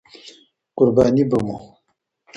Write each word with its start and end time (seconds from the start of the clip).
قرباني 0.77 1.23
به 1.29 1.37
مو 1.45 1.55